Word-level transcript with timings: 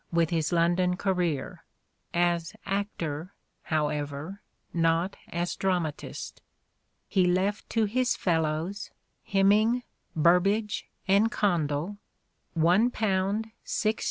T, 0.01 0.07
with 0.15 0.31
his 0.31 0.51
London 0.51 0.97
career— 0.97 1.63
as 2.11 2.55
actor, 2.65 3.35
however, 3.65 4.41
not 4.73 5.15
as 5.31 5.55
dramatist. 5.55 6.41
He 7.07 7.27
left 7.27 7.69
to 7.69 7.85
his" 7.85 8.15
fellowes" 8.15 8.89
Heminge, 9.33 9.83
Burbage, 10.15 10.87
and 11.07 11.31
Condell 11.31 11.99
£i 12.57 12.91
6s. 13.63 13.97